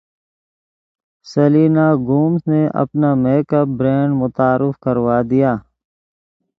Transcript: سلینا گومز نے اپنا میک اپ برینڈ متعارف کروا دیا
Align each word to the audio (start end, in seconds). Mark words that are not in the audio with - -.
سلینا 1.31 1.87
گومز 2.07 2.41
نے 2.51 2.61
اپنا 2.81 3.09
میک 3.23 3.49
اپ 3.59 3.67
برینڈ 3.77 4.11
متعارف 4.21 4.73
کروا 4.83 5.17
دیا 5.31 5.51